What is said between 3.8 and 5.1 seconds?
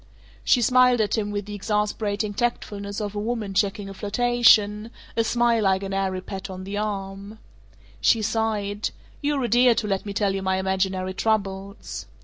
a flirtation;